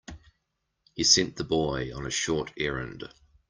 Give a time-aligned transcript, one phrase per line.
[0.95, 3.03] He sent the boy on a short errand.